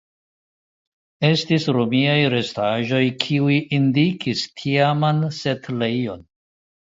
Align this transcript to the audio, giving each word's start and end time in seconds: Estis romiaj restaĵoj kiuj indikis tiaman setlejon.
Estis 1.27 1.67
romiaj 1.75 2.15
restaĵoj 2.35 3.03
kiuj 3.25 3.59
indikis 3.79 4.43
tiaman 4.61 5.21
setlejon. 5.43 6.25